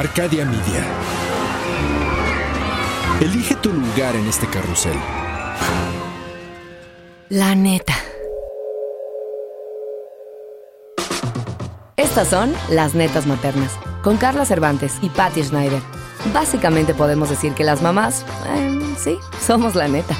[0.00, 0.82] Arcadia Media.
[3.20, 4.96] Elige tu lugar en este carrusel.
[7.28, 7.92] La neta.
[11.98, 13.72] Estas son las netas maternas,
[14.02, 15.82] con Carla Cervantes y Patty Schneider.
[16.32, 18.24] Básicamente podemos decir que las mamás,
[18.54, 20.16] eh, sí, somos la neta.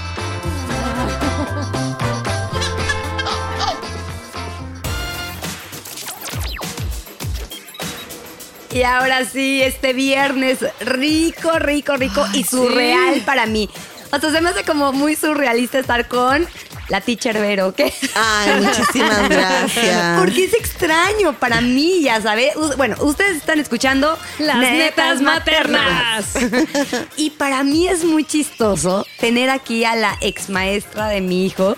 [8.73, 13.69] Y ahora sí, este viernes rico, rico, rico y surreal para mí.
[14.13, 16.47] O sea, se me hace como muy surrealista estar con
[16.91, 17.93] la teacher Vero, ¿qué?
[18.15, 20.19] Ay, muchísimas gracias.
[20.19, 22.51] Porque es extraño para mí, ya sabes.
[22.77, 26.27] Bueno, ustedes están escuchando Las netas maternas.
[27.17, 31.77] y para mí es muy chistoso tener aquí a la ex maestra de mi hijo,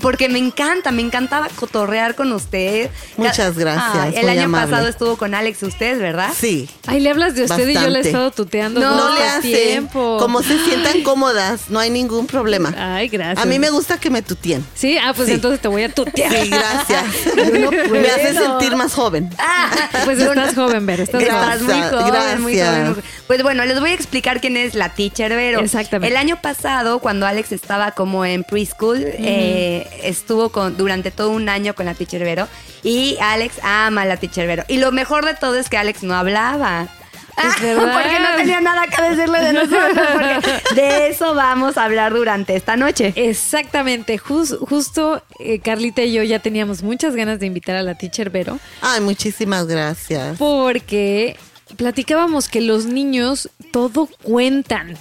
[0.00, 2.90] porque me encanta, me encantaba cotorrear con usted.
[3.16, 4.70] Muchas gracias, Ay, el año amable.
[4.70, 6.30] pasado estuvo con Alex usted, ¿verdad?
[6.38, 6.68] Sí.
[6.86, 9.22] Ay, le hablas de usted y yo le he estado tuteando No, todo No le
[9.22, 9.48] el hace.
[9.66, 10.18] tiempo.
[10.20, 12.74] Como se sientan cómodas, no hay ningún problema.
[12.76, 13.38] Ay, gracias.
[13.42, 14.64] A mí me gusta que me tutien.
[14.74, 15.34] Sí, ah, pues Sí.
[15.34, 16.32] entonces te voy a tutear.
[16.32, 17.04] Sí, gracias.
[17.60, 19.30] no me hace sentir más joven.
[19.38, 19.70] Ah,
[20.04, 21.62] Pues estás joven, Ver, estás Gracias.
[21.62, 22.40] muy joven, gracias.
[22.40, 22.96] muy joven.
[23.26, 25.60] Pues bueno, les voy a explicar quién es la teacher Vero.
[25.60, 26.12] Exactamente.
[26.12, 31.48] El año pasado, cuando Alex estaba como en preschool, eh, estuvo con, durante todo un
[31.48, 32.48] año con la teacher Vero.
[32.82, 34.64] Y Alex ama a la teacher Vero.
[34.68, 36.88] Y lo mejor de todo es que Alex no hablaba.
[37.36, 37.92] Es verdad.
[38.02, 40.06] Porque no tenía nada que decirle de nosotros.
[40.12, 43.12] Porque de eso vamos a hablar durante esta noche.
[43.16, 47.94] Exactamente, Jus- justo eh, Carlita y yo ya teníamos muchas ganas de invitar a la
[47.96, 50.38] teacher Vero Ay, muchísimas gracias.
[50.38, 51.36] porque
[51.76, 54.96] platicábamos que los niños todo cuentan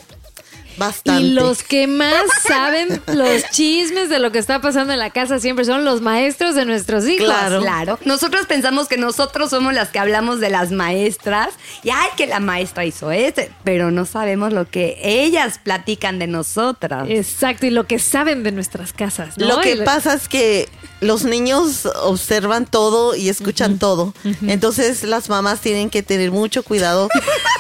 [0.78, 1.22] Bastante.
[1.22, 5.40] y los que más saben los chismes de lo que está pasando en la casa
[5.40, 7.26] siempre son los maestros de nuestros hijos.
[7.26, 7.62] Claro.
[7.62, 8.00] Claro.
[8.06, 11.50] Nosotros pensamos que nosotros somos las que hablamos de las maestras
[11.84, 16.28] y ay que la maestra hizo este, pero no sabemos lo que ellas platican de
[16.28, 17.08] nosotras.
[17.10, 19.38] Exacto, y lo que saben de nuestras casas.
[19.38, 19.48] ¿no?
[19.48, 20.70] Lo que pasa es que
[21.02, 24.14] los niños observan todo y escuchan todo.
[24.48, 27.10] Entonces las mamás tienen que tener mucho cuidado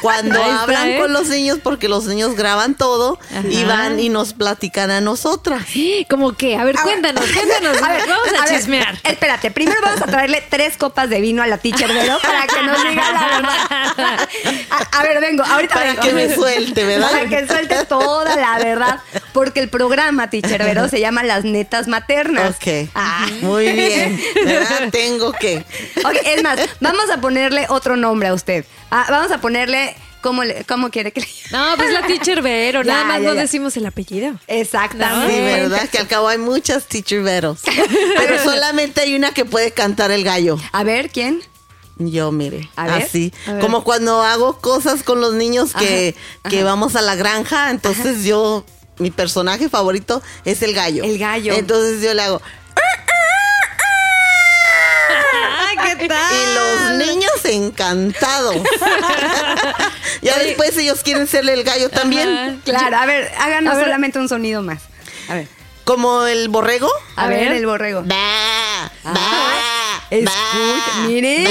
[0.02, 1.00] cuando hablan ¿eh?
[1.00, 3.03] con los niños porque los niños graban todo
[3.50, 3.68] y Ajá.
[3.68, 5.66] van y nos platican a nosotras.
[6.10, 9.00] Como que, a ver, cuéntanos, cuéntanos, vamos a, ver, chismear.
[9.04, 12.64] espérate, primero vamos a traerle tres copas de vino a la teacher Vero para que
[12.64, 14.30] nos diga la verdad.
[14.70, 16.02] A, a ver, vengo, ahorita Para vengo.
[16.02, 17.12] que me suelte, ¿verdad?
[17.12, 19.00] Para que suelte toda la verdad.
[19.34, 22.56] Porque el programa Teacher Vero se llama Las Netas Maternas.
[22.56, 22.90] Ok.
[22.96, 23.28] Ah.
[23.42, 24.22] Muy bien.
[24.46, 24.90] ¿Verdad?
[24.92, 25.58] Tengo que.
[26.06, 28.66] Ok, es más, vamos a ponerle otro nombre a usted.
[28.92, 32.82] Ah, vamos a ponerle, ¿cómo, le- cómo quiere que le No, pues la teacher Vero,
[32.84, 33.42] Ya, nada más ya, no ya.
[33.42, 34.34] decimos el apellido.
[34.48, 35.36] Exactamente.
[35.36, 35.88] Sí, ¿verdad?
[35.90, 37.60] Que al cabo hay muchas teacher veros.
[38.18, 40.58] Pero solamente hay una que puede cantar el gallo.
[40.72, 41.42] A ver, ¿quién?
[42.00, 43.32] Yo, mire, A ver, así.
[43.46, 43.62] a ver.
[43.62, 46.66] Como cuando hago cosas con los niños que, Ajá, que ajá.
[46.66, 48.66] vamos a la granja, entonces yo,
[48.98, 51.04] mi personaje favorito es el gallo.
[51.04, 51.54] El gallo.
[51.54, 52.42] Entonces yo le hago.
[52.76, 53.03] Ah,
[56.06, 58.56] Y los niños encantados.
[60.22, 62.30] ya después ellos quieren serle el gallo también.
[62.30, 62.56] Ajá.
[62.64, 63.86] Claro, a ver, háganos A ver.
[63.86, 64.82] solamente un sonido más.
[65.30, 65.48] A ver.
[65.84, 66.90] Como el borrego.
[67.16, 67.52] A, A ver, ver.
[67.58, 68.04] el borrego.
[68.06, 69.20] Ba, ba,
[70.10, 71.48] Escucha, ba, miren,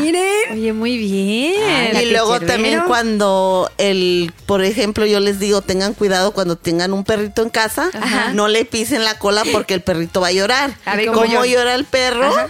[0.00, 0.52] miren.
[0.52, 1.92] Oye, muy bien.
[1.92, 6.92] la Y luego también cuando el, por ejemplo, yo les digo, tengan cuidado cuando tengan
[6.92, 8.32] un perrito en casa, Ajá.
[8.32, 10.74] no le pisen la cola porque el perrito va a llorar.
[10.84, 11.46] A ver, ¿Cómo ¿cómo llora?
[11.46, 12.26] llora el perro?
[12.34, 12.48] Ajá.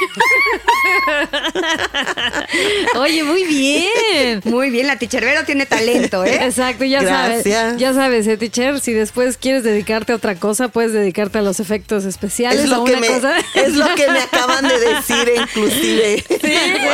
[2.96, 4.40] Oye, muy bien.
[4.44, 6.38] Muy bien, la Teacher Vero tiene talento, ¿eh?
[6.44, 7.54] Exacto, ya Gracias.
[7.54, 7.76] sabes.
[7.78, 11.60] Ya sabes, eh, teacher, si después quieres dedicarte a otra cosa, puedes dedicarte a los
[11.60, 13.34] efectos especiales Es o lo, a que una me, cosa.
[13.54, 16.24] es lo que me acaban de decir, inclusive.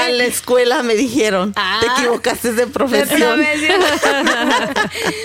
[0.09, 1.81] En la escuela me dijeron, Ah.
[1.81, 3.41] te equivocaste de profesión.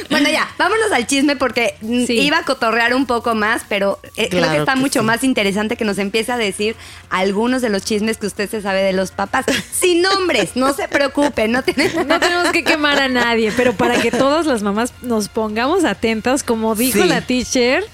[0.10, 2.20] bueno, ya, vámonos al chisme porque Sí.
[2.20, 5.06] iba a cotorrear un poco más, pero eh, creo que está que mucho sí.
[5.06, 6.76] más interesante que nos empiece a decir
[7.10, 9.46] algunos de los chismes que usted se sabe de los papás.
[9.72, 11.92] Sin nombres, no se preocupe, no tiene...
[12.06, 16.44] No tenemos que quemar a nadie, pero para que todas las mamás nos pongamos atentas,
[16.44, 17.08] como dijo Sí.
[17.08, 17.86] la teacher,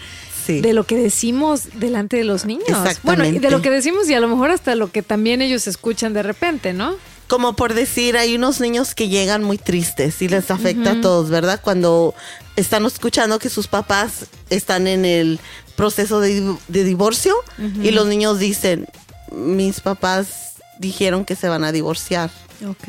[0.46, 0.62] Sí.
[0.62, 2.68] de lo que decimos delante de los niños.
[3.04, 5.68] Bueno, y de lo que decimos y a lo mejor hasta lo que también ellos
[5.68, 6.96] escuchan de repente, ¿no?
[7.28, 11.30] Como por decir, hay unos niños que llegan muy tristes y les afecta a todos,
[11.30, 11.60] ¿verdad?
[11.62, 12.16] Cuando
[12.56, 15.42] están escuchando que sus papás están en el
[15.76, 17.36] proceso de divorcio
[17.84, 18.88] y los niños dicen,
[19.32, 22.30] mis papás dijeron que se van a divorciar,
[22.68, 22.88] Ok.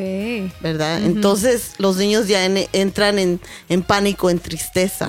[0.60, 1.02] ¿verdad?
[1.04, 5.08] Entonces los niños ya en- entran en, en pánico, en tristeza.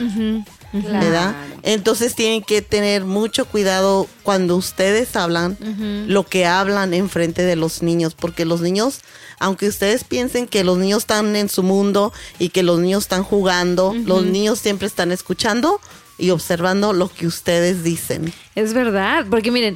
[0.71, 1.35] ¿verdad?
[1.63, 5.57] Entonces tienen que tener mucho cuidado cuando ustedes hablan,
[6.07, 8.99] lo que hablan enfrente de los niños, porque los niños,
[9.39, 13.23] aunque ustedes piensen que los niños están en su mundo y que los niños están
[13.23, 15.81] jugando, los niños siempre están escuchando
[16.19, 18.31] y observando lo que ustedes dicen.
[18.53, 19.75] Es verdad, porque miren,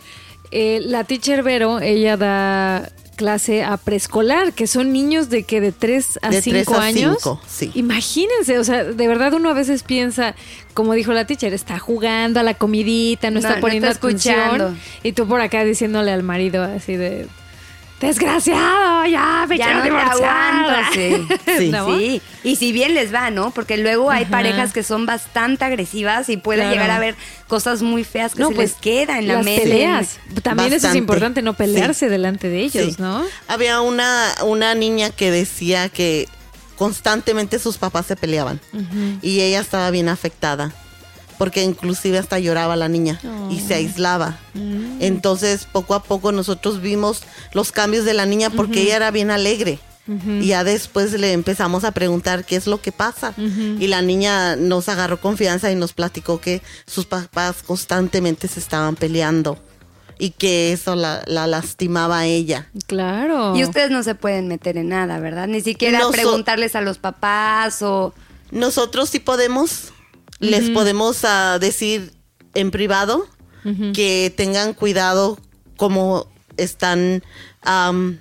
[0.53, 5.71] eh, la teacher Vero, ella da clase a preescolar, que son niños de que de
[5.71, 7.17] 3 a De 5 tres a años.
[7.21, 7.71] cinco, sí.
[7.75, 10.33] Imagínense, o sea, de verdad uno a veces piensa,
[10.73, 14.07] como dijo la teacher, está jugando a la comidita, no, No, está no poniendo está
[14.07, 14.65] escuchando.
[14.65, 14.79] atención.
[15.03, 17.27] Y tú por acá diciéndole al marido así de
[18.07, 20.53] desgraciado, ya me Ya quiero no te divorciar".
[20.53, 21.27] aguanto, sí.
[21.57, 21.69] Sí.
[21.69, 21.97] ¿No?
[21.97, 23.51] Sí, y si bien les va, ¿no?
[23.51, 24.31] Porque luego hay Ajá.
[24.31, 26.71] parejas que son bastante agresivas y puede Claro.
[26.73, 27.15] llegar a ver
[27.47, 29.63] cosas muy feas que No, se pues les queda en la las mente.
[29.63, 30.17] peleas.
[30.41, 33.01] También eso es importante, no pelearse delante de ellos, Sí.
[33.01, 33.23] ¿no?
[33.47, 36.27] Había una, una niña que decía que
[36.77, 38.59] constantemente sus papás se peleaban
[39.21, 40.71] y ella estaba bien afectada
[41.43, 43.19] porque inclusive hasta lloraba la niña
[43.51, 44.39] y se aislaba.
[45.01, 49.29] Entonces poco a poco nosotros vimos los cambios de la niña porque ella era bien
[49.29, 49.77] alegre.
[50.07, 53.33] Y ya después le empezamos a preguntar qué es lo que pasa.
[53.37, 58.95] Y la niña nos agarró confianza y nos platicó que sus papás constantemente se estaban
[58.95, 59.57] peleando
[60.17, 62.69] y que eso la, la lastimaba a ella.
[62.87, 63.53] Claro.
[63.57, 65.49] Y ustedes no se pueden meter en nada, ¿verdad?
[65.49, 68.13] Ni siquiera preguntarles a los papás o...
[68.51, 69.92] Nosotros sí podemos,
[70.39, 72.11] les podemos ah, decir
[72.53, 73.27] en privado
[73.93, 75.39] que tengan cuidado
[75.77, 76.27] como
[76.57, 77.23] están
[77.61, 78.17] am,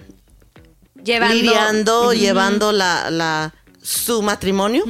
[1.04, 1.34] Llevando...
[1.34, 4.84] lidiando, llevando la, la, su matrimonio,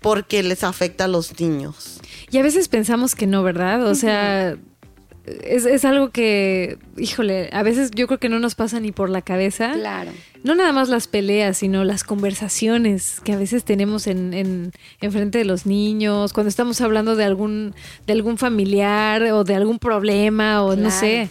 [0.00, 2.00] porque les afecta a los niños.
[2.30, 3.86] Y a veces pensamos que no, ¿verdad?
[3.88, 4.56] O sea,
[5.44, 9.10] es, es algo que, híjole, a veces yo creo que no nos pasa ni por
[9.10, 9.72] la cabeza.
[9.72, 10.10] Claro.
[10.42, 15.12] No nada más las peleas, sino las conversaciones que a veces tenemos en, en, en
[15.12, 17.74] frente de los niños, cuando estamos hablando de algún,
[18.06, 21.28] de algún familiar o de algún problema o no sé.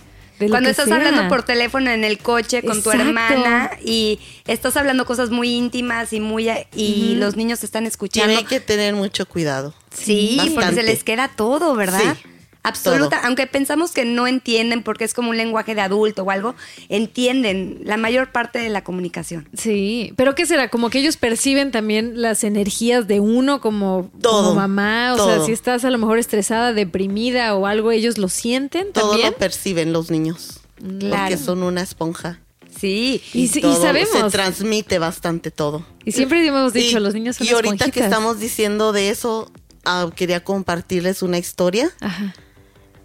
[0.48, 0.96] Cuando estás sea.
[0.96, 6.14] hablando por teléfono en el coche con tu hermana y estás hablando cosas muy íntimas
[6.14, 8.34] y muy y los niños te están escuchando.
[8.34, 9.74] Tiene que tener mucho cuidado.
[9.92, 12.16] Sí, porque se les queda todo, ¿verdad?
[12.16, 12.30] Sí,
[12.62, 13.26] Absoluta, todo.
[13.28, 16.56] aunque pensamos que no entienden porque es como un lenguaje de adulto o algo,
[16.90, 19.48] entienden la mayor parte de la comunicación.
[19.58, 20.70] Sí, pero ¿qué será?
[20.70, 25.14] Como que ellos perciben también las energías de uno como, Todo, como mamá.
[25.14, 25.46] O sea, todo.
[25.46, 29.32] si estás a lo mejor estresada, deprimida o algo, ellos lo sienten Todo también.
[29.32, 30.60] lo perciben los niños,
[31.00, 31.16] Claro.
[31.30, 32.40] porque son una esponja.
[32.78, 33.22] Sí.
[33.34, 34.10] Y todo sabemos.
[34.10, 35.86] Se transmite bastante todo.
[36.06, 39.52] Y siempre hemos dicho, Y- los niños son Y ahorita que estamos diciendo de eso,
[39.86, 42.34] ah, quería compartirles una historia Ajá.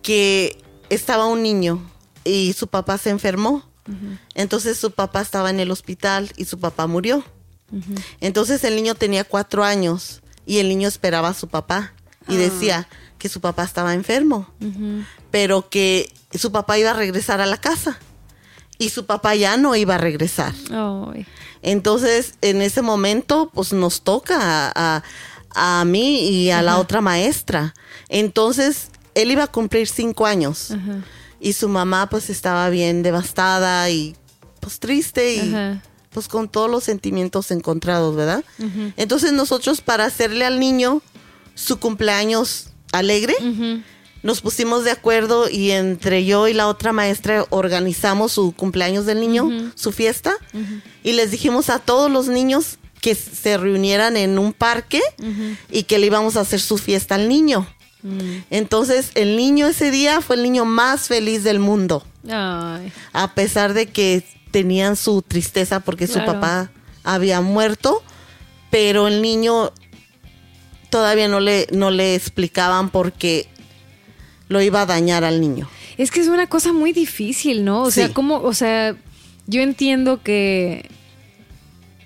[0.04, 1.80] Que estaba un niño
[2.24, 3.64] y su papá se enfermó.
[4.34, 7.24] Entonces su papá estaba en el hospital y su papá murió.
[8.20, 11.92] Entonces el niño tenía cuatro años y el niño esperaba a su papá
[12.28, 12.86] y decía
[13.18, 14.48] que su papá estaba enfermo,
[15.30, 17.98] pero que su papá iba a regresar a la casa
[18.78, 20.52] y su papá ya no iba a regresar.
[21.62, 27.00] Entonces, en ese momento, pues nos toca a, a- a mí y a la otra
[27.00, 27.74] maestra.
[28.08, 30.70] Entonces, él iba a cumplir cinco años.
[31.40, 34.16] Y su mamá pues estaba bien devastada y
[34.60, 35.82] pues triste y Ajá.
[36.10, 38.44] pues con todos los sentimientos encontrados, ¿verdad?
[38.96, 41.02] Entonces nosotros para hacerle al niño
[41.54, 43.34] su cumpleaños alegre,
[44.22, 49.20] nos pusimos de acuerdo y entre yo y la otra maestra organizamos su cumpleaños del
[49.20, 50.34] niño, su fiesta,
[51.02, 55.02] y les dijimos a todos los niños que se reunieran en un parque
[55.70, 57.66] y que le íbamos a hacer su fiesta al niño.
[58.50, 62.92] Entonces el niño ese día fue el niño más feliz del mundo, Ay.
[63.14, 66.70] a pesar de que tenían su tristeza porque su papá
[67.02, 68.02] había muerto,
[68.70, 69.72] pero el niño
[70.90, 73.48] todavía no le, no le explicaban porque
[74.48, 75.68] lo iba a dañar al niño.
[75.96, 77.82] Es que es una cosa muy difícil, ¿no?
[77.82, 78.96] O sea, como, o sea,
[79.46, 80.88] yo entiendo que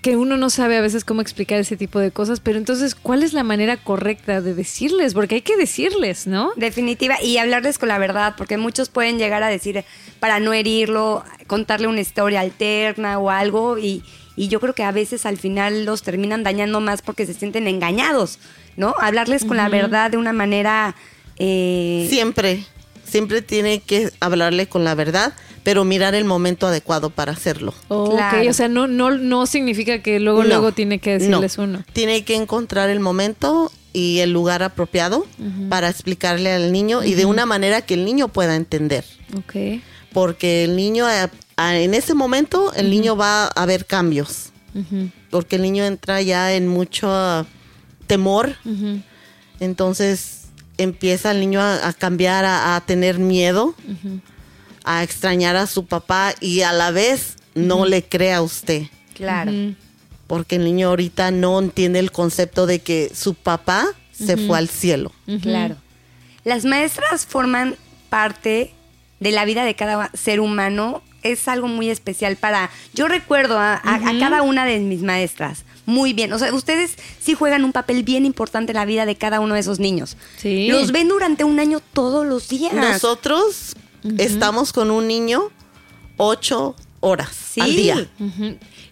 [0.02, 3.22] que uno no sabe a veces cómo explicar ese tipo de cosas, pero entonces, ¿cuál
[3.22, 5.12] es la manera correcta de decirles?
[5.12, 6.52] Porque hay que decirles, ¿no?
[6.56, 9.84] Definitiva, y hablarles con la verdad, porque muchos pueden llegar a decir,
[10.20, 14.04] para no herirlo, contarle una historia alterna o algo, y,
[14.36, 17.66] y yo creo que a veces al final los terminan dañando más porque se sienten
[17.66, 18.38] engañados,
[18.76, 18.94] ¿no?
[19.00, 20.94] Hablarles con la verdad de una manera...
[21.38, 22.64] eh, Siempre,
[23.08, 25.32] siempre tiene que hablarle con la verdad,
[25.64, 27.74] pero mirar el momento adecuado para hacerlo.
[27.88, 28.48] Claro.
[28.48, 31.64] o sea, no, no, no significa que luego, No, luego tiene que decirles no.
[31.64, 31.84] uno.
[31.92, 35.26] Tiene que encontrar el momento y el lugar apropiado
[35.68, 39.04] para explicarle al niño y de una manera que el niño pueda entender.
[39.36, 39.80] Ok.
[40.12, 44.50] Porque el niño, eh, a- en ese momento, el niño va a ver cambios.
[45.30, 47.44] Porque el niño entra ya en mucho ah,
[48.06, 48.54] temor
[49.60, 50.37] Entonces
[50.78, 53.74] empieza el niño a, a cambiar, a, a tener miedo,
[54.84, 58.84] a extrañar a su papá y a la vez no le cree a usted.
[59.14, 59.52] Claro.
[60.26, 64.68] Porque el niño ahorita no entiende el concepto de que su papá se fue al
[64.68, 65.12] cielo.
[65.42, 65.76] Claro.
[66.44, 67.76] Las maestras forman
[68.08, 68.72] parte
[69.20, 71.02] de la vida de cada ser humano.
[71.22, 72.70] Es algo muy especial para...
[72.94, 75.64] Yo recuerdo a, a- a cada una de mis maestras.
[75.88, 76.32] Muy bien.
[76.34, 79.54] O sea, ustedes sí juegan un papel bien importante en la vida de cada uno
[79.54, 80.18] de esos niños.
[80.36, 80.68] Sí.
[80.68, 82.74] Los ven durante un año todos los días.
[82.74, 83.74] Nosotros
[84.18, 85.44] estamos con un niño
[86.18, 87.60] ocho horas Sí.
[87.62, 88.06] al día.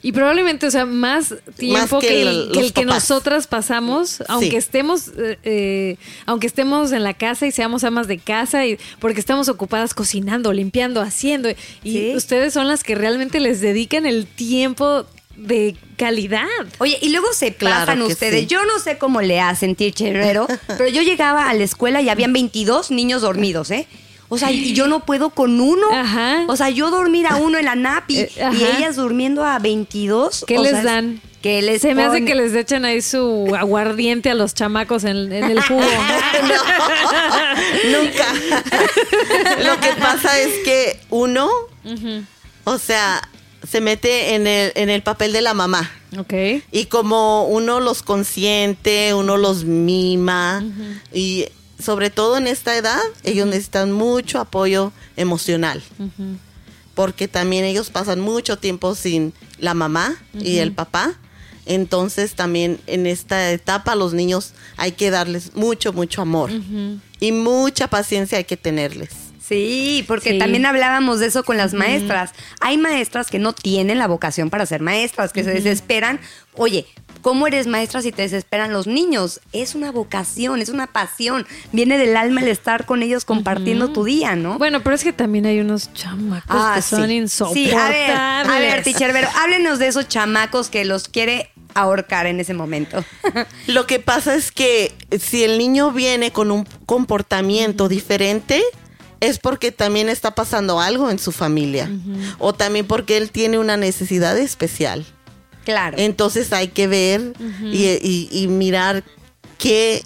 [0.00, 4.56] Y probablemente, o sea, más tiempo que que, el, que, el nosotras pasamos, aunque Sí.
[4.56, 9.18] estemos, eh, eh, aunque estemos en la casa y seamos amas de casa, y porque
[9.20, 12.12] estamos ocupadas cocinando, limpiando, haciendo, y Sí.
[12.16, 15.04] ustedes son las que realmente les dedican el tiempo
[15.36, 16.46] de calidad.
[16.78, 18.40] Oye, y luego se Claro pasan ustedes.
[18.40, 18.46] sí.
[18.46, 22.08] Yo no sé cómo le hacen, Teacher Herrero, pero yo llegaba a la escuela y
[22.08, 23.86] habían 22 niños dormidos, ¿eh?
[24.28, 25.86] O sea, y yo no puedo con uno.
[25.92, 26.42] Ajá.
[26.48, 29.60] O sea, yo dormir a uno en la NAP y, Eh, y ellas durmiendo a
[29.60, 30.44] 22.
[30.48, 31.20] ¿Qué o les sea, dan?
[31.42, 35.32] Que les Se me hace que les echan ahí su aguardiente a los chamacos en,
[35.32, 35.80] en el jugo.
[35.80, 36.56] No,
[38.02, 38.26] nunca.
[39.64, 41.48] Lo que pasa es que uno,
[42.64, 43.22] o sea,
[43.68, 45.90] se mete en el, en el papel de la mamá.
[46.18, 46.62] ok.
[46.72, 50.64] Y como uno los consiente, uno los mima,
[51.12, 51.46] y
[51.82, 55.82] sobre todo en esta edad, ellos necesitan mucho apoyo emocional.
[56.94, 61.14] Porque también ellos pasan mucho tiempo sin la mamá y el papá.
[61.66, 66.50] Entonces también en esta etapa los niños hay que darles mucho, mucho amor.
[67.20, 69.25] Y mucha paciencia hay que tenerles.
[69.46, 70.38] Sí, porque Sí.
[70.38, 72.32] también hablábamos de eso con las maestras.
[72.60, 76.18] Hay maestras que no tienen la vocación para ser maestras, que se desesperan.
[76.54, 76.86] Oye,
[77.22, 79.40] ¿cómo eres maestra si te desesperan los niños?
[79.52, 81.46] Es una vocación, es una pasión.
[81.72, 84.58] Viene del alma el estar con ellos compartiendo tu día, ¿no?
[84.58, 87.70] Bueno, pero es que también hay unos chamacos Ah, que son insoportables.
[87.70, 92.40] Sí, a ver, a ver, teacher háblenos de esos chamacos que los quiere ahorcar en
[92.40, 93.04] ese momento.
[93.66, 98.62] Lo que pasa es que si el niño viene con un comportamiento diferente,
[99.20, 101.90] es porque también está pasando algo en su familia.
[102.38, 105.04] O también porque él tiene una necesidad especial.
[105.64, 105.96] claro.
[105.98, 107.32] Entonces hay que ver
[107.62, 109.02] y, y- y mirar
[109.58, 110.02] qué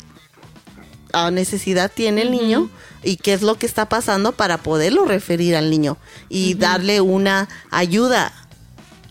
[1.13, 2.71] ah, necesidad tiene el niño
[3.03, 5.97] y qué es lo que está pasando para poderlo referir al niño
[6.29, 8.33] y darle una ayuda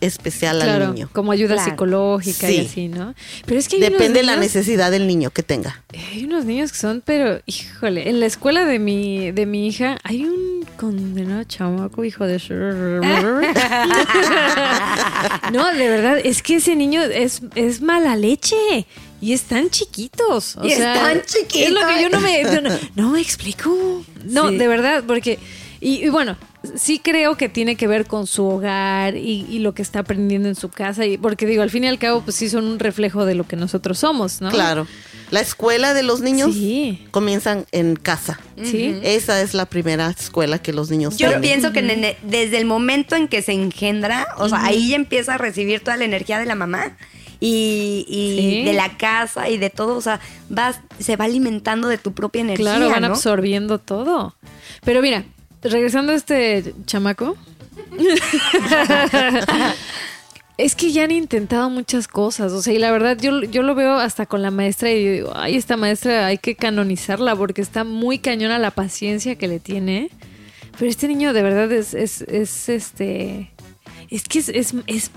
[0.00, 1.08] especial al niño.
[1.12, 1.70] como ayuda Claro.
[1.70, 2.66] psicológica y Sí.
[2.66, 3.14] así, ¿no?
[3.46, 5.82] Pero es que hay unos Depende de la necesidad del niño que tenga.
[6.12, 9.98] Hay unos niños que son, pero, híjole, en la escuela de mi, de mi hija
[10.04, 12.38] hay un condenado chamaco, hijo de...
[15.52, 18.56] no, de verdad, es que ese niño es, es mala leche.
[19.22, 20.56] Y están chiquitos.
[20.56, 21.68] O Y sea, están chiquitos.
[21.68, 24.02] Es lo que yo no me, no, no- no me explico.
[24.24, 24.56] No, Sí.
[24.56, 25.38] de verdad, porque...
[25.78, 26.38] Y, y bueno,
[26.76, 30.48] sí creo que tiene que ver con su hogar y, y lo que está aprendiendo
[30.48, 31.06] en su casa.
[31.06, 33.46] Y, porque digo, al fin y al cabo, pues sí son un reflejo de lo
[33.46, 34.50] que nosotros somos, ¿no?
[34.50, 34.86] Claro.
[35.30, 37.06] La escuela de los niños Sí.
[37.12, 38.40] comienzan en casa.
[38.62, 38.98] Sí.
[39.02, 41.40] Esa es la primera escuela que los niños Yo tienen.
[41.40, 45.34] pienso que nene, desde el momento en que se engendra, o sea, ahí ya empieza
[45.34, 46.96] a recibir toda la energía de la mamá
[47.38, 48.64] y, y Sí.
[48.64, 52.40] de la casa y de todo, o sea, vas, se va alimentando de tu propia
[52.42, 52.74] energía.
[52.76, 53.06] Claro, van ¿no?
[53.08, 54.34] absorbiendo todo.
[54.84, 55.24] Pero mira,
[55.62, 57.36] regresando a este chamaco.
[60.58, 62.52] es que ya han intentado muchas cosas.
[62.52, 65.32] O sea, y la verdad, yo, yo lo veo hasta con la maestra y digo,
[65.34, 70.10] ay, esta maestra hay que canonizarla porque está muy cañona la paciencia que le tiene.
[70.78, 73.50] Pero este niño de verdad es, es, es este.
[74.10, 75.10] Es que es, es, es-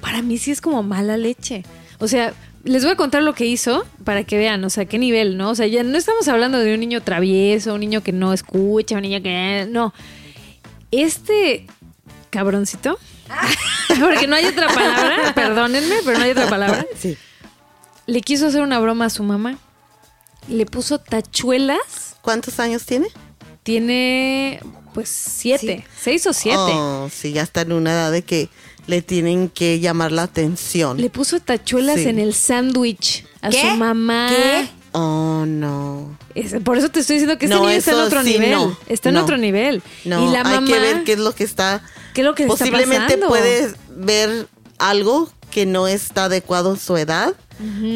[0.00, 1.64] Para mí sí es como mala leche.
[1.98, 4.98] O sea, les voy a contar lo que hizo para que vean, o sea, qué
[4.98, 5.50] nivel, ¿no?
[5.50, 8.96] O sea, ya no estamos hablando de un niño travieso, un niño que no escucha,
[8.96, 9.66] un niño que.
[9.70, 9.92] No.
[10.90, 11.66] Este
[12.30, 12.98] cabroncito.
[14.00, 16.86] Porque no hay otra palabra, perdónenme, pero no hay otra palabra.
[16.98, 17.16] Sí.
[18.06, 19.58] Le quiso hacer una broma a su mamá.
[20.48, 22.16] Le puso tachuelas.
[22.22, 23.08] ¿Cuántos años tiene?
[23.62, 24.60] Tiene,
[24.92, 25.86] pues, siete.
[25.98, 26.58] Seis o siete.
[26.58, 28.48] Oh, sí, ya está en una edad de que
[28.86, 31.00] le tienen que llamar la atención.
[31.00, 32.08] Le puso tachuelas Sí.
[32.08, 33.60] en el sándwich a ¿Qué?
[33.60, 34.28] su mamá.
[34.30, 34.68] ¿Qué?
[34.92, 36.16] Oh, no.
[36.34, 38.50] Es- por eso te estoy diciendo que este No, niño está en otro sí, nivel.
[38.52, 38.78] no.
[38.86, 39.22] Está en No.
[39.22, 39.82] otro nivel.
[40.04, 40.58] No, y la mamá.
[40.58, 41.82] hay que ver qué es lo que está.
[42.14, 44.46] ¿Qué es lo que está Posiblemente puedes ver
[44.78, 47.34] algo que no está adecuado a su edad,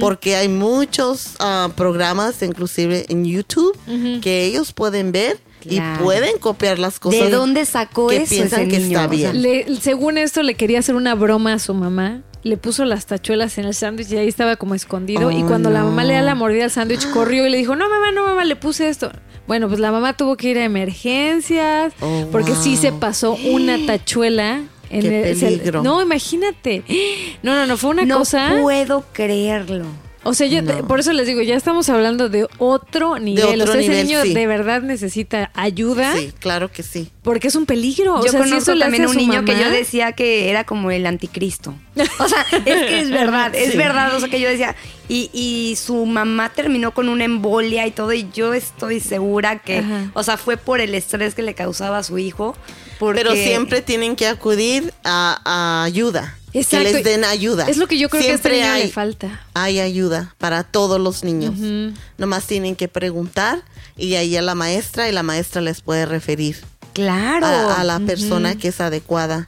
[0.00, 3.76] porque hay muchos ah, programas, inclusive en YouTube,
[4.22, 6.00] que ellos pueden ver Claro.
[6.00, 7.20] y pueden copiar las cosas.
[7.20, 8.98] ¿De dónde sacó que eso piensan ese que niño?
[9.00, 9.42] está O sea, bien.
[9.42, 13.58] Le- según esto, le quería hacer una broma a su mamá le puso las tachuelas
[13.58, 15.30] en el sándwich y ahí estaba como escondido.
[15.32, 15.86] y Oh, cuando la no.
[15.86, 18.44] mamá le da la mordida al sándwich, corrió y le dijo, no mamá, no mamá,
[18.44, 19.10] le puse esto.
[19.48, 22.78] Bueno, pues la mamá tuvo que ir a emergencias Oh, porque sí wow.
[22.80, 24.62] se pasó una tachuela.
[24.90, 25.82] En Qué el, peligro.
[25.82, 26.84] no, imagínate.
[27.42, 28.56] No, no, no, fue una no cosa.
[28.62, 29.84] puedo creerlo.
[30.28, 30.86] O sea, yo No.
[30.86, 33.60] por eso les digo, ya estamos hablando de otro nivel.
[33.62, 34.34] otro o sea, ese nivel, niño sí.
[34.34, 37.10] de verdad necesita ayuda Sí, claro que sí.
[37.22, 38.16] porque es un peligro.
[38.16, 40.90] o yo si conozco eso le también un niño que yo decía que era como
[40.90, 41.74] el anticristo.
[42.18, 43.76] O sea, es que es verdad, es Sí.
[43.78, 44.14] verdad.
[44.14, 44.76] O sea, que yo decía,
[45.08, 49.78] y, y su mamá terminó con una embolia y todo, y yo estoy segura que,
[49.78, 50.10] Ajá.
[50.14, 52.54] o sea, fue por el estrés que le causaba a su hijo.
[52.98, 56.37] Porque Pero siempre tienen que acudir a, a ayuda.
[56.60, 56.86] Exacto.
[56.86, 57.66] Que les den ayuda.
[57.68, 59.40] Es lo que yo creo Siempre que a este niño hay, le falta.
[59.54, 61.54] Hay ayuda para todos los niños.
[61.58, 61.92] Ujú.
[62.18, 63.62] Nomás tienen que preguntar
[63.96, 66.56] y ahí a la maestra y la maestra les puede referir
[66.92, 67.46] Claro.
[67.46, 69.46] a, a la persona que es adecuada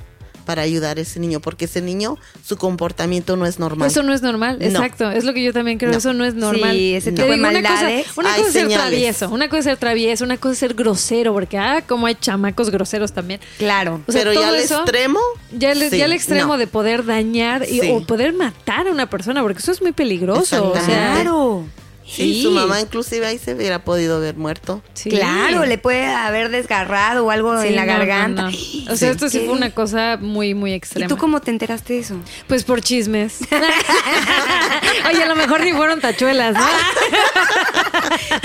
[0.50, 3.86] para ayudar a ese niño, porque ese niño, su comportamiento no es normal.
[3.88, 4.64] Eso no es normal, No.
[4.66, 5.08] exacto.
[5.12, 5.92] Es lo que yo también creo.
[5.92, 5.98] No.
[5.98, 6.72] Eso no es normal.
[6.74, 8.06] Sí, ese Te tipo de digo, una cosa, maldades.
[8.16, 11.32] una cosa es ser travieso, una cosa es ser travieso, una cosa es ser grosero,
[11.32, 13.38] porque ah, como hay chamacos groseros también.
[13.58, 14.00] Claro.
[14.08, 15.20] O sea, Pero ya todo al extremo.
[15.56, 16.58] Ya, sí, ya el extremo no.
[16.58, 17.90] de poder dañar y- Sí.
[17.92, 20.40] o poder matar a una persona, porque eso es muy peligroso.
[20.40, 21.22] O sea, Exactamente.
[21.22, 21.64] Claro.
[22.10, 24.82] Sí, su mamá inclusive ahí se hubiera podido haber muerto.
[24.94, 25.10] sí.
[25.10, 28.42] Claro, le puede haber desgarrado o algo Sí, en la no, garganta.
[28.42, 28.48] no.
[28.90, 29.14] O sea, Sí.
[29.14, 29.46] esto sí ¿Qué?
[29.46, 31.06] fue una cosa muy, muy ¿Y extrema.
[31.08, 32.16] tú cómo te enteraste de eso?
[32.48, 33.38] Pues por chismes.
[35.08, 36.60] Oye, a lo mejor ni fueron tachuelas, ¿no?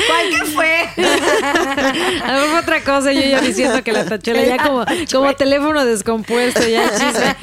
[0.07, 0.89] ¿Cuál que fue?
[2.23, 5.85] A lo mejor otra cosa, yo ya diciendo que la tachuela ya como, como teléfono
[5.85, 7.35] descompuesto, ya chisme.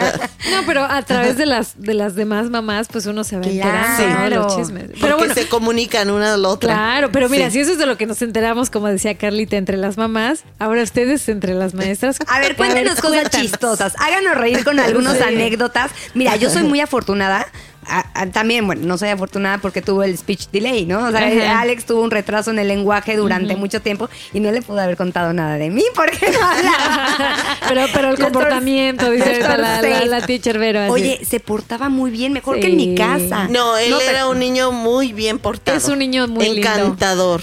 [0.52, 3.88] No, pero a través de las de las demás mamás, pues uno se va enterando
[4.18, 4.24] ¿no?
[4.24, 4.56] de los Claro.
[4.56, 4.84] chismes.
[4.86, 6.72] Porque Pero bueno, se comunican una a la otra.
[6.72, 7.52] Claro, pero mira, Sí.
[7.52, 10.82] si eso es de lo que nos enteramos, como decía Carlita, entre las mamás, ahora
[10.82, 12.18] ustedes entre las maestras.
[12.28, 13.46] A ver, cuéntenos cosas cuéntanos.
[13.46, 13.94] chistosas.
[13.98, 15.22] Háganos reír con algunas Sí.
[15.24, 15.90] anécdotas.
[16.14, 17.46] Mira, yo soy muy afortunada.
[17.86, 21.04] A- a- también, bueno, no soy afortunada porque tuvo el speech delay, ¿no?
[21.06, 21.60] O sea, Ajá.
[21.62, 24.96] Alex tuvo un retraso en el lenguaje durante mucho tiempo y no le pude haber
[24.96, 27.56] contado nada de mí porque no hablaba.
[27.68, 30.08] Pero, pero el comportamiento, dice la, la, torcí.
[30.08, 30.80] la teacher Vero.
[30.80, 30.90] así.
[30.92, 33.48] Oye, se portaba muy bien, mejor que en mi casa.
[33.48, 35.76] No, él era un niño muy bien portado.
[35.78, 36.68] Es un niño muy lindo.
[36.68, 37.40] Encantador.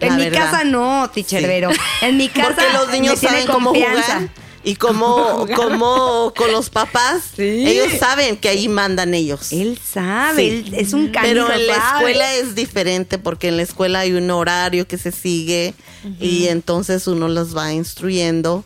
[0.00, 0.50] En la mi verdad.
[0.50, 1.46] casa no, teacher Sí.
[1.46, 1.70] Vero.
[2.02, 4.28] En mi casa Porque los niños me tiene saben cómo jugar
[4.62, 7.66] y cómo, cómo con los papás, Sí.
[7.66, 9.52] ellos saben que ahí mandan ellos.
[9.52, 10.64] Él sabe, Sí.
[10.66, 11.46] él es un canijo.
[11.46, 15.12] Pero en la escuela es diferente porque en la escuela hay un horario que se
[15.12, 15.74] sigue
[16.20, 18.64] y entonces uno los va instruyendo.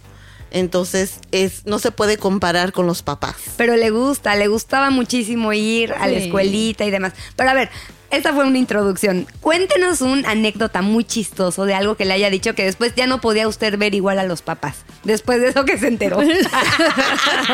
[0.51, 3.35] Entonces es no se puede comparar con los papás.
[3.57, 7.13] Pero le gusta, le gustaba muchísimo ir a la escuelita y demás.
[7.35, 7.71] Pero a ver,
[8.17, 9.27] esta fue una introducción.
[9.41, 13.21] Cuéntenos una anécdota muy chistoso de algo que le haya dicho que después ya no
[13.21, 14.77] podía usted ver igual a los papás.
[15.05, 16.19] Después de eso que se enteró.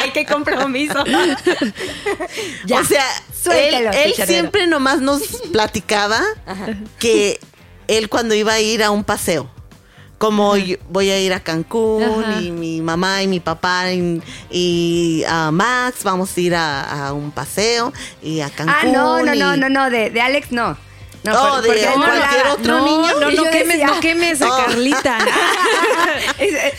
[0.00, 1.02] Ay, qué compromiso.
[2.66, 6.20] Ya, o sea, suéltelo, él, él siempre nomás nos platicaba
[6.98, 7.38] que
[7.88, 9.48] él cuando iba a ir a un paseo,
[10.18, 12.40] como yo voy a ir a Cancún Ajá.
[12.40, 17.12] y mi mamá y mi papá y, y, ah, Max vamos a ir a, a
[17.12, 18.74] un paseo y a Cancún.
[18.78, 20.76] Ah, no, no, no, y- no, no, de, de Alex no.
[21.24, 23.20] No, Oh, de no cualquier otro no, niño.
[23.20, 24.56] No, no quemes, decía- no quemes a Oh.
[24.64, 25.18] Carlita.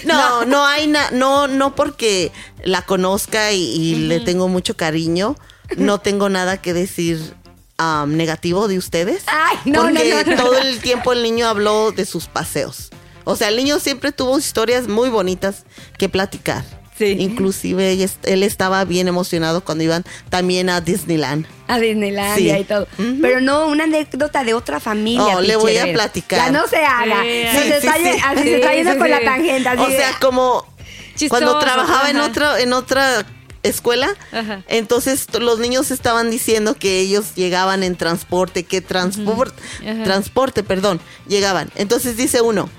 [0.06, 2.32] No, no, hay na- no, no porque
[2.64, 5.36] la conozca y, y le tengo mucho cariño,
[5.76, 7.34] no tengo nada que decir
[7.78, 9.24] am, negativo de ustedes.
[9.28, 10.44] Ay, no, porque no, no.
[10.44, 12.90] todo el tiempo el niño habló de sus paseos.
[13.28, 15.66] O sea, el niño siempre tuvo historias muy bonitas
[15.98, 16.64] que platicar.
[16.98, 17.16] Sí.
[17.20, 21.46] Inclusive él estaba bien emocionado cuando iban también a Disneyland.
[21.68, 22.62] A Disneylandia Sí.
[22.62, 22.88] y todo.
[22.98, 23.18] Ujú.
[23.22, 25.38] Pero no, una anécdota de otra familia.
[25.38, 26.40] Oh, le voy a platicar.
[26.40, 27.22] Ya no se haga.
[27.22, 28.20] Sí, No sí, se está, sí, ye- sí.
[28.26, 29.12] así Sí, se está yendo sí, con sí.
[29.14, 29.70] la tangente.
[29.70, 30.66] así O de- sea, como
[31.16, 33.26] Chistoso, cuando trabajaba en otra en otra
[33.64, 34.64] escuela, Ajá.
[34.68, 39.62] entonces los niños estaban diciendo que ellos llegaban en transporte, que transporte,
[40.04, 41.70] transporte, perdón, llegaban.
[41.76, 42.70] Entonces dice uno,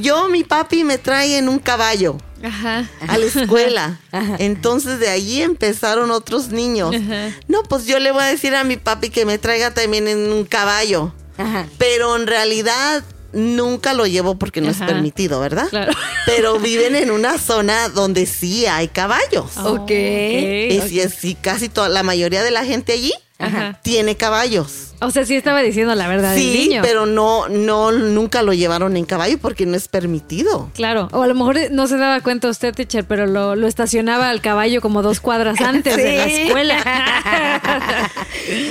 [0.00, 2.88] yo mi papi me trae en un caballo Ajá.
[3.08, 4.00] a la escuela.
[4.38, 6.94] Entonces de allí empezaron otros niños.
[6.94, 7.30] Ajá.
[7.48, 10.32] No, pues yo le voy a decir a mi papi que me traiga también en
[10.32, 11.12] un caballo.
[11.38, 11.66] Ajá.
[11.78, 13.02] Pero en realidad
[13.32, 15.66] nunca lo llevo porque no es permitido, ¿verdad?
[15.70, 15.92] Claro.
[16.26, 19.56] Pero viven en una zona donde sí hay caballos.
[19.56, 19.90] Ok.
[19.90, 23.12] Es, y es- y casi toda la mayoría de la gente allí
[23.44, 23.78] Ajá.
[23.82, 24.88] tiene caballos.
[25.00, 26.82] O sea, sí estaba diciendo la verdad del Sí, niño.
[26.82, 30.70] pero no, no, nunca lo llevaron en caballo porque no es permitido.
[30.74, 34.28] Claro, o a lo mejor no se daba cuenta usted, teacher, pero lo, lo estacionaba
[34.30, 36.76] al caballo como dos cuadras antes de la escuela.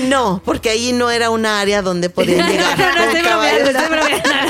[0.07, 3.69] No, porque allí no era una área donde podían llegar no, no, estoy bromeando, caballos.
[3.69, 4.31] estoy bromeando.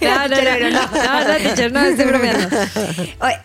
[0.00, 2.56] No, no, no, no, no, no, teacher, no, estoy bromeando.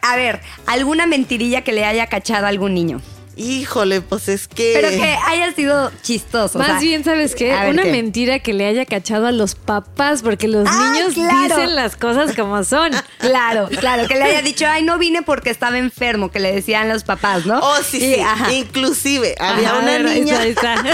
[0.02, 3.02] A ver, ¿alguna mentirilla que le haya cachado a algún niño?
[3.42, 4.72] Híjole, pues es que...
[4.76, 6.58] Pero que haya sido chistoso.
[6.58, 7.52] o Más sea, bien, ¿sabes qué?
[7.52, 7.92] ver, Una ¿qué?
[7.92, 11.42] mentira que le haya cachado a los papás, porque los Ah, niños claro.
[11.56, 12.92] dicen las cosas como son.
[13.20, 16.88] Claro, claro, que le haya dicho, ay, no vine porque estaba enfermo, que le decían
[16.90, 17.60] los papás, ¿no?
[17.60, 18.22] Oh, sí, Y, sí.
[18.22, 18.52] ajá.
[18.54, 20.40] Inclusive, había Ajá, una ahí está, niña...
[20.40, 20.74] ahí está.
[20.82, 20.86] Ay,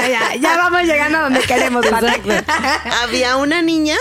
[0.00, 1.84] ya, ya, ya vamos llegando a donde queremos,
[3.02, 3.96] había una niña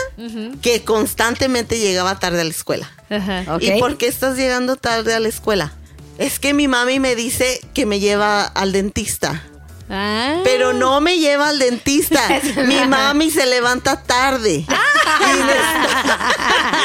[0.62, 2.89] que constantemente llegaba tarde a la escuela.
[3.10, 3.43] Ajá.
[3.60, 5.74] ¿Y por qué estás llegando tarde a la escuela?
[6.21, 9.41] Es que mi mami me dice que me lleva al dentista.
[9.89, 10.39] Ah.
[10.43, 12.21] Pero no me lleva al dentista.
[12.67, 14.63] Mi mami se levanta tarde.
[14.69, 14.90] Ah.
[15.21, 16.19] Y, me está,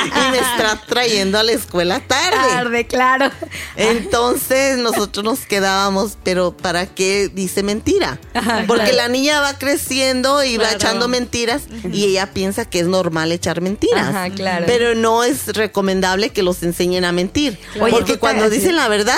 [0.29, 2.48] y me está trayendo a la escuela tarde.
[2.48, 3.31] Tarde, claro.
[3.76, 8.18] Entonces nosotros nos quedábamos, pero ¿para qué dice mentira?
[8.66, 8.96] Porque claro.
[8.96, 13.61] la niña va creciendo y va echando mentiras y ella piensa que es normal echar
[13.61, 14.09] mentiras.
[14.09, 14.64] Ajá, claro.
[14.66, 17.59] Pero no es recomendable que los enseñen a mentir.
[17.81, 19.16] Oye, porque cuando dicen la verdad,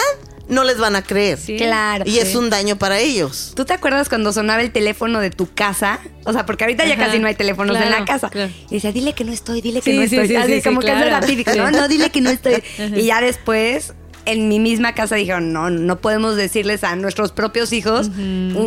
[0.49, 1.39] no les van a creer.
[1.39, 1.57] Sí.
[1.57, 2.05] Claro.
[2.07, 3.53] Y es un daño para ellos.
[3.55, 5.99] ¿Tú te acuerdas cuando sonaba el teléfono de tu casa?
[6.25, 8.29] O sea, porque ahorita ya casi no hay teléfonos en la casa.
[8.31, 8.51] claro.
[8.71, 10.29] Y decía, dile que no estoy, dile que Sí, no estoy.
[10.29, 11.27] sí, Así sí, como sí, que eso era claro.
[11.27, 11.69] típico, ¿no?
[11.69, 11.75] Sí.
[11.75, 12.63] No, dile que no estoy.
[12.97, 13.93] Y ya después,
[14.25, 18.11] en mi misma casa dijeron, no, no podemos decirles a nuestros propios hijos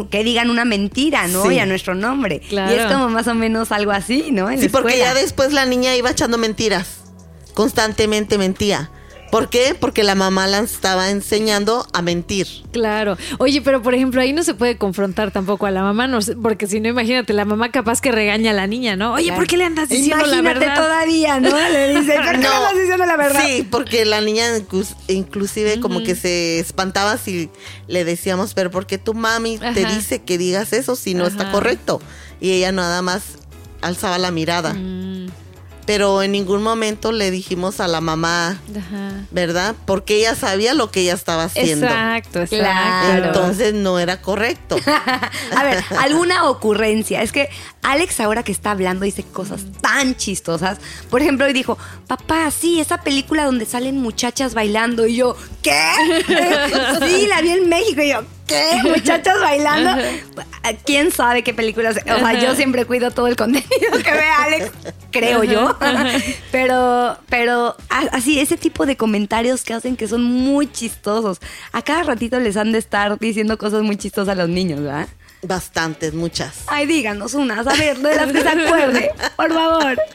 [0.09, 1.43] que digan una mentira, ¿no?
[1.47, 1.55] Sí.
[1.55, 2.41] Y a nuestro nombre.
[2.49, 2.75] Claro.
[2.75, 4.49] Y es como más o menos algo así, ¿no?
[4.49, 6.97] En la Sí, porque ya después la niña iba echando mentiras.
[7.53, 8.89] Constantemente mentía.
[9.31, 9.75] ¿Por qué?
[9.79, 12.47] Porque la mamá la estaba enseñando a mentir.
[12.73, 13.17] Claro.
[13.39, 16.35] Oye, pero por ejemplo, ahí no se puede confrontar tampoco a la mamá, no sé,
[16.35, 19.13] porque si no, imagínate, la mamá capaz que regaña a la niña, ¿no?
[19.13, 19.39] Oye, Claro.
[19.39, 20.75] ¿por qué le andas diciendo la verdad?
[20.75, 21.49] todavía, ¿no?
[21.69, 23.41] Le dice, ¿por qué le estás diciendo la verdad?
[23.45, 27.49] Sí, porque la niña inclus- inclusive como que se espantaba si
[27.87, 31.51] le decíamos, pero ¿por qué tu mami te dice que digas eso si no está
[31.51, 32.01] correcto?
[32.41, 33.23] Y ella nada más
[33.81, 34.73] alzaba la mirada.
[34.73, 35.27] Mm,
[35.91, 39.25] Pero en ningún momento le dijimos a la mamá, ajá.
[39.30, 39.75] ¿verdad?
[39.86, 41.86] Porque ella sabía lo que ella estaba haciendo.
[41.86, 42.56] Exacto, exacto.
[42.56, 43.25] Claro.
[43.25, 44.77] Entonces no era correcto.
[45.58, 47.21] A ver, alguna ocurrencia.
[47.21, 47.49] Es que
[47.82, 50.77] Alex ahora que está hablando dice cosas tan chistosas.
[51.10, 51.77] Por ejemplo, hoy dijo,
[52.08, 55.06] papá, sí, esa película donde salen muchachas bailando.
[55.08, 55.91] Y yo, ¿qué?
[57.06, 58.01] sí, la vi en México.
[58.01, 58.89] Y yo, ¿qué?
[58.89, 60.01] ¿Muchachas bailando?
[60.85, 61.97] ¿Quién sabe qué películas?
[61.97, 64.71] O sea, yo siempre cuido todo el contenido que ve Alex,
[65.11, 65.77] creo yo.
[66.51, 67.75] Pero, pero
[68.11, 71.39] así, ese tipo de comentarios que hacen que son muy chistosos.
[71.71, 75.07] A cada ratito les han de estar diciendo cosas muy chistosas a los niños, ¿verdad?
[75.43, 76.63] Bastantes, muchas.
[76.67, 79.97] Ay, díganos unas, a ver, de las que se acuerde, por favor.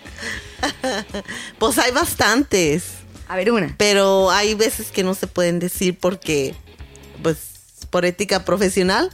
[1.59, 2.85] Pues hay bastantes.
[3.29, 3.75] A ver, una.
[3.77, 6.55] pero hay veces que no se pueden decir porque,
[7.23, 7.56] pues,
[7.91, 9.11] por ética profesional,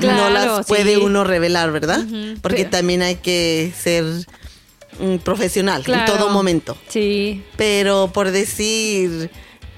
[0.00, 1.00] no las puede sí.
[1.02, 2.04] uno revelar, ¿verdad?
[2.42, 4.04] Porque Pero- también hay que ser
[5.00, 6.12] mm, profesional Claro.
[6.12, 6.76] en todo momento.
[6.88, 7.42] Sí.
[7.56, 9.30] Pero por decir,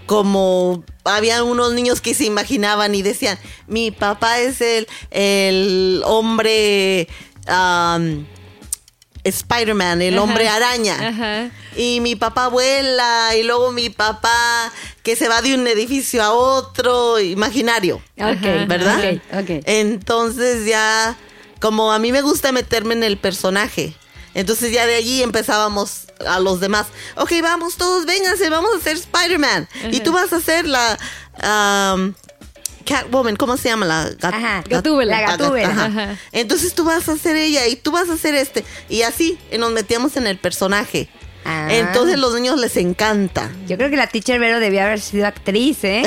[0.07, 7.07] como había unos niños que se imaginaban y decían, mi papá es el, el hombre
[7.47, 8.27] am,
[9.25, 10.23] Spider-Man, el Ajá.
[10.23, 11.09] hombre araña.
[11.09, 11.51] Ajá.
[11.77, 14.73] Y mi papá vuela, y luego mi papá
[15.09, 18.03] que se va de un edificio a otro, imaginario.
[18.67, 18.97] ¿verdad?
[19.65, 21.17] Entonces ya,
[21.61, 23.95] como a mí me gusta meterme en el personaje,
[24.35, 26.89] entonces ya de allí empezábamos a los demás.
[27.17, 29.67] Ok, vamos todos, vénganse, vamos a hacer Spider-Man.
[29.91, 30.99] Y tú vas a ser la
[31.43, 32.13] um,
[32.85, 33.87] Catwoman, ¿cómo se llama?
[33.87, 35.21] La gat- Ajá, gat- Gatúbela.
[35.23, 35.69] La Gatúbela.
[35.71, 35.85] Ajá.
[35.87, 36.19] Ajá.
[36.33, 38.63] Entonces tú vas a ser ella y tú vas a ser este.
[38.91, 41.09] Y así nos metíamos en el personaje.
[41.51, 41.69] Ah.
[41.71, 43.51] Entonces los niños les encanta.
[43.67, 46.03] Yo creo que la teacher Vero debía haber sido actriz, ¿eh?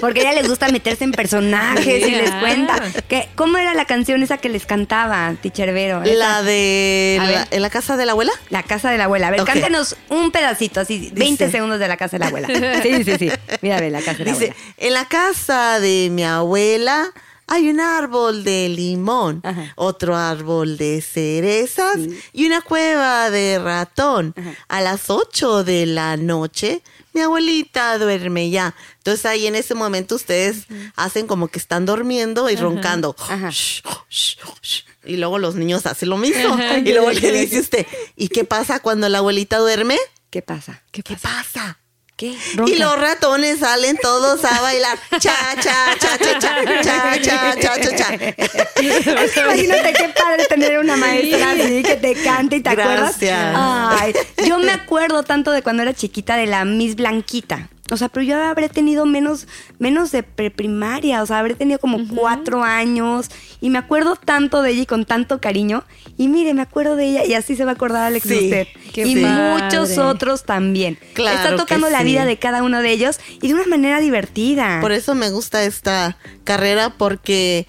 [0.00, 2.40] Porque a ella les gusta meterse en personajes y les Ah.
[2.40, 2.80] cuenta.
[3.08, 6.02] Que, ¿Cómo era la canción esa que les cantaba, teacher Vero?
[6.02, 7.48] Esa- La de A la, ver.
[7.50, 8.32] en la casa de la abuela.
[8.50, 9.28] La casa de la abuela.
[9.28, 9.46] A ver, Ok.
[9.48, 12.48] cántenos un pedacito, así, 20 Dice- segundos de la casa de la abuela.
[12.82, 13.30] Sí, sí, sí.
[13.62, 14.74] Mira, ve, la casa de la Dice, abuela.
[14.78, 17.10] en la casa de mi abuela
[17.46, 19.72] hay un árbol de limón, Ajá.
[19.76, 21.98] otro árbol de cerezas
[22.32, 24.34] y una cueva de ratón.
[24.68, 26.82] A las 8 de la noche,
[27.12, 28.74] mi abuelita duerme ya.
[28.98, 33.14] Entonces ahí en ese momento ustedes hacen como que están durmiendo y roncando.
[33.28, 33.50] Ajá.
[33.50, 34.84] Shh, shh, shh.
[35.04, 36.58] Y luego los niños hacen lo mismo.
[36.84, 39.96] Y luego le dice usted, ¿y qué pasa cuando la abuelita duerme?
[40.30, 40.82] ¿Qué pasa?
[40.90, 41.78] ¿Qué pasa?
[41.78, 41.85] ¿Qué?
[42.18, 44.98] Y los ratones salen todos a bailar.
[45.18, 49.42] Cha, cha, cha, cha, cha, cha, cha, cha, cha, cha.
[49.42, 53.18] Imagínate qué padre tener una maestra así que te cante y te acuerdas.
[53.20, 53.54] Gracias.
[53.54, 54.14] Ay,
[54.46, 57.68] yo me acuerdo tanto de cuando era chiquita de la Miss Blanquita.
[57.90, 59.46] O sea, pero yo habré tenido menos,
[59.78, 64.70] menos de preprimaria, o sea, habré tenido como cuatro años y me acuerdo tanto de
[64.72, 65.84] ella y con tanto cariño.
[66.18, 68.44] Y mire, me acuerdo de ella y así se va a acordar Alex de Sí,
[68.44, 69.06] usted.
[69.06, 70.98] y muchos otros también.
[71.14, 72.04] Claro Está que tocando la sí.
[72.04, 74.78] vida de cada uno de ellos y de una manera divertida.
[74.80, 77.66] Por eso me gusta esta carrera porque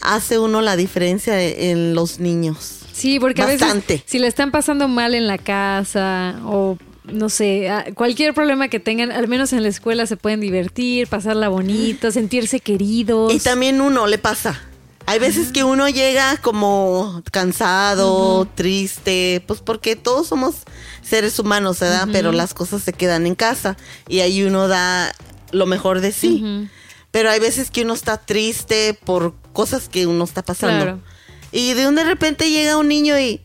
[0.00, 2.80] hace uno la diferencia en los niños.
[2.92, 3.94] Sí, porque a Bastante.
[3.94, 8.80] veces si le están pasando mal en la casa o no sé, cualquier problema que
[8.80, 13.32] tengan, al menos en la escuela se pueden divertir, pasarla bonito, sentirse queridos.
[13.34, 14.60] Y también uno le pasa.
[15.06, 20.54] Hay veces que uno llega como cansado, triste, pues porque todos somos
[21.02, 22.08] seres humanos, ¿verdad?
[22.10, 23.76] Pero las cosas se quedan en casa
[24.08, 25.14] y ahí uno da
[25.52, 26.68] lo mejor de sí.
[27.10, 30.84] Pero hay veces que uno está triste por cosas que uno está pasando.
[30.84, 31.00] Claro.
[31.52, 33.40] Y de un de repente llega un niño y,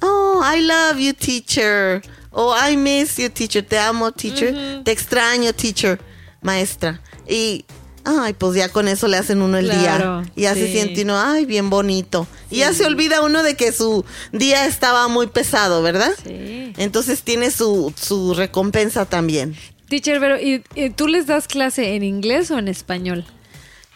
[0.00, 2.02] oh, I love you, teacher.
[2.32, 3.64] Oh, I miss you, teacher.
[3.64, 4.82] Te amo, teacher.
[4.82, 6.00] Te extraño, teacher.
[6.40, 7.00] Maestra.
[7.28, 7.64] Y,
[8.04, 10.32] ay, pues ya con eso le hacen uno el Claro, día.
[10.36, 12.26] Y ya se siente uno, ay, bien bonito.
[12.50, 16.12] Y ya se olvida uno de que su día estaba muy pesado, ¿verdad?
[16.22, 16.72] Sí.
[16.76, 19.56] Entonces tiene su, su recompensa también.
[19.88, 23.24] Teacher, pero ¿y, y tú les das clase en inglés o en español?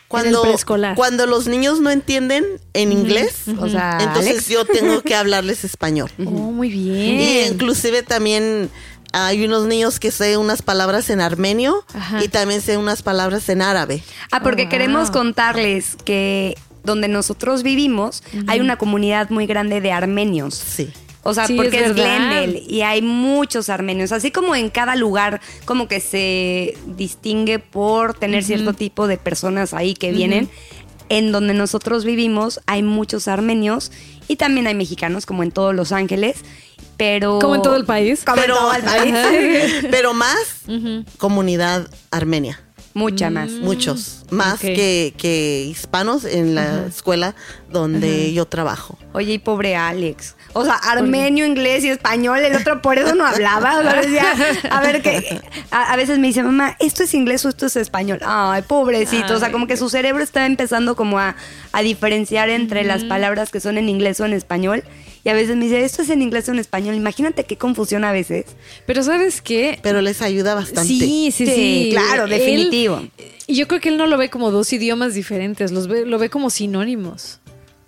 [0.09, 0.95] Cuando, preescolar.
[0.95, 4.49] cuando los niños no entienden en inglés, O sea, entonces Alex.
[4.49, 6.11] yo tengo que hablarles español.
[6.21, 6.71] Oh, muy Y
[7.17, 7.53] bien.
[7.55, 8.71] inclusive también
[9.13, 12.23] hay unos niños que sé unas palabras en armenio Ajá.
[12.23, 14.03] y también sé unas palabras en árabe.
[14.31, 14.71] Ah, porque Oh, wow.
[14.71, 20.55] queremos contarles que donde nosotros vivimos hay una comunidad muy grande de armenios.
[20.55, 20.91] Sí.
[21.23, 21.95] O sea, Sí, porque es es.
[21.97, 24.13] Glendale y hay muchos armenios.
[24.13, 29.75] Así como en cada lugar como que se distingue por tener cierto tipo de personas
[29.75, 30.49] ahí que vienen,
[31.09, 33.91] en donde nosotros vivimos hay muchos armenios
[34.29, 36.37] y también hay mexicanos como en todos Los Ángeles,
[36.97, 37.39] pero...
[37.39, 38.25] Como en todo el país.
[38.25, 39.15] Como en todo el país.
[39.91, 40.63] pero más
[41.19, 42.61] comunidad armenia.
[42.95, 43.51] Mucha más.
[43.51, 44.25] Muchos.
[44.31, 47.35] Más que, que hispanos en la escuela
[47.71, 48.99] donde yo trabajo.
[49.17, 50.37] Oye, y pobre Alex.
[50.53, 53.79] O sea, armenio, inglés y español, el otro por eso no hablaba.
[53.79, 54.25] O sea, decía,
[54.71, 57.77] a ver, que a, a veces me dice, mamá, ¿esto es inglés o esto es
[57.77, 58.21] español?
[58.27, 59.35] Ay, pobrecito.
[59.35, 61.35] o sea, como que su cerebro está empezando como a,
[61.73, 64.85] a diferenciar entre las palabras que son en inglés o en español.
[65.25, 66.95] Y a veces me dice, ¿esto es en inglés o en español?
[66.95, 68.45] Imagínate qué confusión a veces.
[68.85, 69.79] Pero ¿sabes qué?
[69.83, 70.89] Pero les ayuda bastante.
[70.89, 71.47] Sí, sí, sí.
[71.47, 73.01] Sí, claro, definitivo.
[73.47, 76.19] y yo creo que él no lo ve como dos idiomas diferentes, los ve, lo
[76.19, 77.41] ve como sinónimos.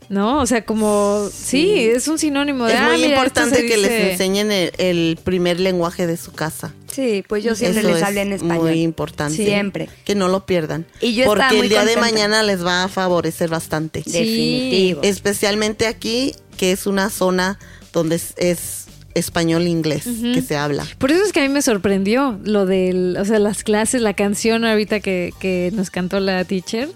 [0.08, 0.40] ¿No?
[0.40, 1.28] O sea, como.
[1.32, 2.74] Sí, es un sinónimo de.
[2.74, 6.72] Es ah, muy mira, importante que les enseñen el, el primer lenguaje de su casa.
[6.90, 8.70] Sí, pues yo siempre Eso les es hablé en español.
[8.70, 9.36] Muy importante.
[9.36, 9.88] Siempre.
[10.04, 10.86] Que no lo pierdan.
[11.00, 14.02] Y yo Porque muy el día de mañana les va a favorecer bastante.
[14.02, 14.12] Sí.
[14.12, 15.00] Definitivo.
[15.04, 17.58] Especialmente aquí, que es una zona
[17.92, 20.86] donde es, es español-inglés que se habla.
[20.98, 24.14] Por eso es que a mí me sorprendió lo de, o sea, las clases, la
[24.14, 26.88] canción ahorita que, que nos cantó la teacher.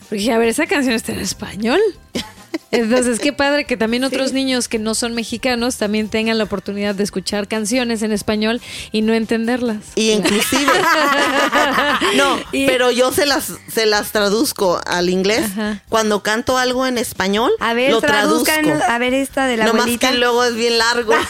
[0.00, 1.80] Porque dije, a ver, esa canción está en español.
[2.70, 6.94] Entonces, qué padre que también otros niños que no son mexicanos también tengan la oportunidad
[6.94, 8.60] de escuchar canciones en español
[8.92, 9.78] y no entenderlas.
[9.94, 10.72] Y inclusive,
[12.16, 15.44] no, Y- pero yo se las se las traduzco al inglés.
[15.52, 15.82] Ajá.
[15.88, 18.44] Cuando canto algo en español, A ver, lo traduzco.
[18.44, 20.10] traduzcan, a ver esta de la no más abuelita.
[20.10, 21.14] que luego es bien largo.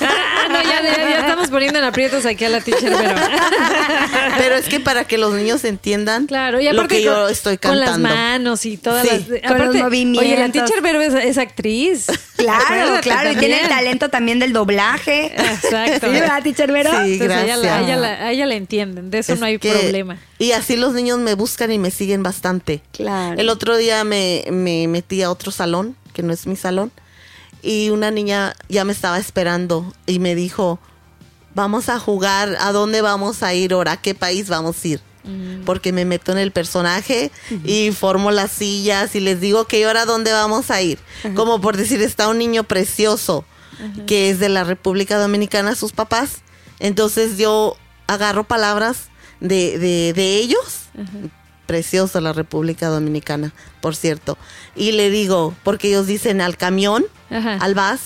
[0.45, 3.15] No, ya, ya- ya estamos poniendo en aprietos aquí a la teacher, pero...
[4.39, 7.31] pero es que para que los niños entiendan Claro, y lo aparte que yo con,
[7.33, 8.15] estoy con las cantando.
[8.15, 9.41] manos y todas Sí, las...
[9.41, 10.23] con aparte, los movimientos.
[10.23, 12.07] Oye, la teacher Vero es, es actriz.
[12.37, 15.27] Claro, claro, y tiene el talento también del doblaje.
[15.35, 16.07] Exacto.
[16.13, 16.91] ¿Sí, verdad, teacher Vero?
[16.91, 17.13] Sí.
[17.15, 17.73] Entonces, a ella, la, gracias.
[17.73, 20.19] a ella la- a ella la entienden, de eso Es no hay que- problema.
[20.39, 22.83] Y así los niños me buscan y me siguen bastante.
[22.93, 23.41] Claro.
[23.41, 26.93] El otro día me, me metí a otro salón, que no es mi salón,
[27.63, 30.79] y una niña ya me estaba esperando y me dijo,
[31.55, 33.93] vamos a jugar, ¿a dónde vamos a ir ahora?
[33.93, 35.01] ¿A qué país vamos a ir?
[35.65, 37.31] Porque me meto en el personaje
[37.65, 40.99] y formo las sillas y les digo que ahora dónde vamos a ir.
[41.35, 43.45] Como por decir, está un niño precioso
[44.07, 46.43] que es de la República Dominicana, sus papás.
[46.79, 49.09] Entonces yo agarro palabras
[49.41, 50.89] de, de, de ellos.
[51.67, 54.37] Preciosa la República Dominicana, por cierto.
[54.77, 57.57] Y le digo, porque ellos dicen al camión, Ajá.
[57.57, 58.01] al bus,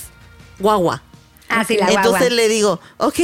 [0.59, 1.03] guagua.
[1.49, 2.01] Ah, sí, la guagua.
[2.03, 3.19] Entonces le digo, ok,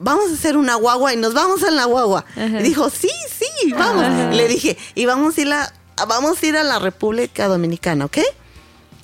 [0.00, 2.24] vamos a hacer una guagua y nos vamos en la guagua.
[2.32, 2.60] Ajá.
[2.60, 4.34] Y dijo, sí, sí, vamos.
[4.34, 5.72] Le dije, y vamos a ir a,
[6.08, 8.18] vamos a ir a la República Dominicana, ¿ok?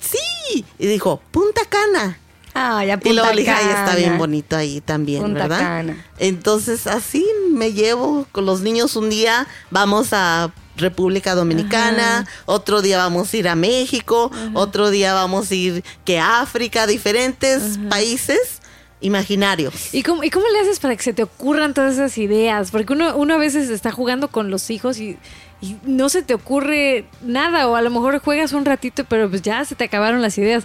[0.01, 0.65] Sí.
[0.77, 2.19] Y dijo, Punta Cana.
[2.53, 5.59] Ah, ya Y luego Punta le dije, "Ay, está bien bonito ahí también, Punta ¿verdad?
[5.59, 6.05] Cana.
[6.17, 12.97] Entonces así me llevo con los niños un día, vamos a República Dominicana, otro día
[12.97, 18.59] vamos a ir a México, otro día vamos a ir que a África, diferentes países
[19.01, 19.93] imaginarios.
[19.93, 22.71] ¿Y cómo, ¿Y cómo le haces para que se te ocurran todas esas ideas?
[22.71, 25.17] Porque uno, a veces está jugando con los hijos y,
[25.61, 29.41] y no se te ocurre nada, o a lo mejor juegas un ratito, pero pues
[29.41, 30.63] ya se te acabaron las ideas.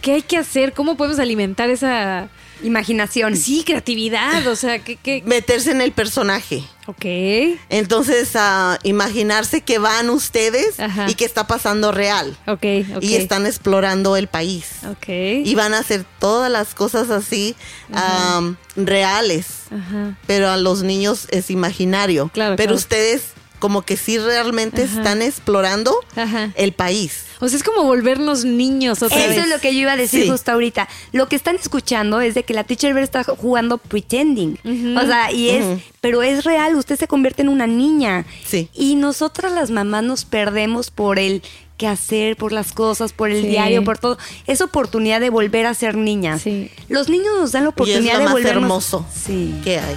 [0.00, 0.72] ¿Qué hay que hacer?
[0.72, 2.28] ¿Cómo podemos alimentar esa
[2.62, 3.36] Imaginación.
[3.36, 4.46] sí, creatividad?
[4.46, 4.96] O sea, ¿qué?
[4.96, 5.22] qué?
[5.24, 6.62] Meterse en el personaje.
[6.86, 7.04] Ok.
[7.68, 11.06] Entonces, a imaginarse que van ustedes Ajá.
[11.10, 12.36] y que está pasando real.
[12.46, 12.64] Ok,
[12.96, 13.02] ok.
[13.02, 14.66] Y están explorando el país.
[14.90, 15.08] Ok.
[15.08, 17.54] Y van a hacer todas las cosas así
[18.76, 19.46] reales.
[19.70, 20.16] Ajá.
[20.26, 22.30] Pero a los niños es imaginario.
[22.32, 22.76] Claro, pero claro.
[22.76, 23.22] ustedes
[23.58, 24.98] como que sí realmente Ajá.
[24.98, 26.52] están explorando Ajá.
[26.56, 27.24] el país.
[27.40, 29.38] O sea, es como volvernos niños otra Eso vez.
[29.38, 30.28] es lo que yo iba a decir Sí.
[30.30, 30.88] justo ahorita.
[31.12, 34.58] Lo que están escuchando es de que la teacher Bear está jugando pretending.
[34.96, 35.64] O sea, y es,
[36.00, 38.24] pero es real, usted se convierte en una niña.
[38.44, 38.68] Sí.
[38.74, 41.42] Y nosotras las mamás nos perdemos por el
[41.76, 43.48] qué hacer, por las cosas, por el Sí.
[43.50, 44.18] diario, por todo.
[44.48, 46.42] Es oportunidad de volver a ser niñas.
[46.42, 46.72] Sí.
[46.88, 49.54] Los niños nos dan la Y es oportunidad lo de más volvernos hermoso Sí.
[49.62, 49.96] que hay.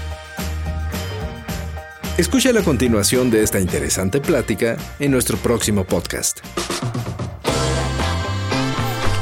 [2.18, 6.42] Escucha la continuación de esta interesante plática en nuestro próximo podcast.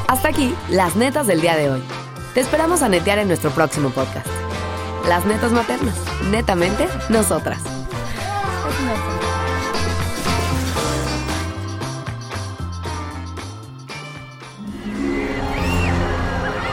[0.08, 1.82] Hasta aquí, las netas del día de hoy.
[2.34, 4.26] Te esperamos a netear en nuestro próximo podcast.
[5.08, 5.96] Las netas maternas,
[6.32, 7.62] netamente nosotras.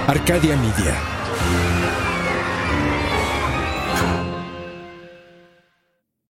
[0.09, 1.16] Arcadia Media.